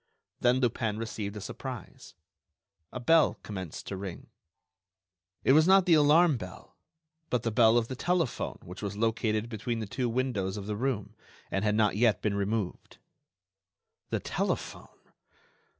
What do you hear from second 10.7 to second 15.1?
room and had not yet been removed. The telephone!